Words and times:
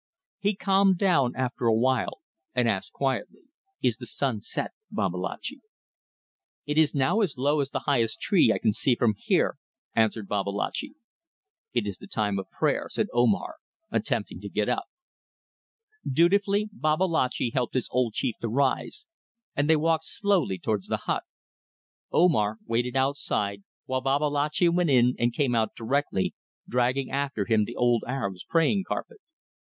He 0.39 0.55
calmed 0.55 0.97
down 0.97 1.35
after 1.35 1.67
a 1.67 1.75
while, 1.75 2.21
and 2.55 2.67
asked 2.67 2.91
quietly 2.91 3.41
"Is 3.83 3.97
the 3.97 4.07
sun 4.07 4.41
set, 4.41 4.71
Babalatchi?" 4.89 5.61
"It 6.65 6.79
is 6.79 6.95
now 6.95 7.21
as 7.21 7.37
low 7.37 7.59
as 7.59 7.69
the 7.69 7.81
highest 7.81 8.19
tree 8.19 8.51
I 8.51 8.57
can 8.57 8.73
see 8.73 8.95
from 8.95 9.13
here," 9.15 9.59
answered 9.95 10.27
Babalatchi. 10.27 10.95
"It 11.73 11.85
is 11.85 11.99
the 11.99 12.07
time 12.07 12.39
of 12.39 12.49
prayer," 12.49 12.87
said 12.89 13.09
Omar, 13.13 13.57
attempting 13.91 14.41
to 14.41 14.49
get 14.49 14.67
up. 14.67 14.85
Dutifully 16.11 16.67
Babalatchi 16.73 17.51
helped 17.53 17.75
his 17.75 17.87
old 17.91 18.13
chief 18.15 18.33
to 18.41 18.49
rise, 18.49 19.05
and 19.55 19.69
they 19.69 19.75
walked 19.75 20.05
slowly 20.05 20.57
towards 20.57 20.87
the 20.87 20.97
hut. 21.05 21.25
Omar 22.11 22.57
waited 22.65 22.95
outside, 22.95 23.61
while 23.85 24.01
Babalatchi 24.01 24.67
went 24.69 24.89
in 24.89 25.13
and 25.19 25.31
came 25.31 25.53
out 25.53 25.75
directly, 25.75 26.33
dragging 26.67 27.11
after 27.11 27.45
him 27.45 27.65
the 27.65 27.75
old 27.75 28.03
Arab's 28.07 28.43
praying 28.43 28.83
carpet. 28.87 29.19